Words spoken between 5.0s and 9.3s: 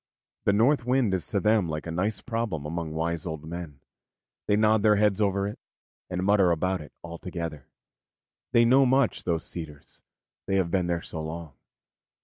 over it, and mutter about it all together. They know much,